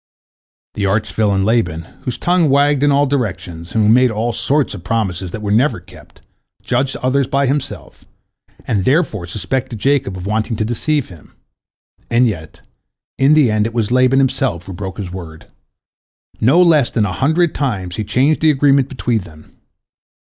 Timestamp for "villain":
1.13-1.43